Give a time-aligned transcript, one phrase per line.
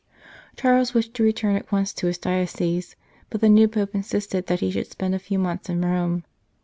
[0.57, 2.95] Charles wished to return at once to his diocese,
[3.29, 6.23] but the new Pope insisted that he should spend a few months in Rome.